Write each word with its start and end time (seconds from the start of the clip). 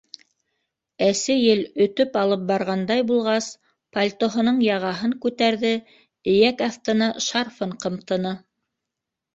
Әсе 1.07 1.35
ел 1.35 1.59
өтөп 1.85 2.17
алып 2.21 2.47
барғандай 2.53 3.05
булғас, 3.11 3.51
пальтоһының 3.99 4.63
яғаһын 4.71 5.15
күтәрҙе, 5.27 5.77
эйәк 6.35 6.67
аҫтына 6.71 7.13
шарфын 7.31 7.79
ҡымтыны. 7.87 8.39